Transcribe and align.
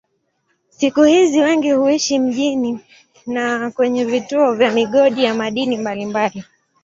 Siku 0.69 1.03
hizi 1.03 1.41
wengi 1.41 1.71
huishi 1.71 2.19
mjini 2.19 2.79
na 3.27 3.71
kwenye 3.71 4.05
vituo 4.05 4.53
vya 4.53 4.71
migodi 4.71 5.23
ya 5.23 5.33
madini 5.35 5.77
mbalimbali. 5.77 6.43